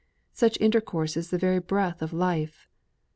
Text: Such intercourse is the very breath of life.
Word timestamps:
Such 0.33 0.59
intercourse 0.59 1.15
is 1.15 1.29
the 1.29 1.37
very 1.37 1.59
breath 1.59 2.01
of 2.01 2.11
life. 2.11 2.67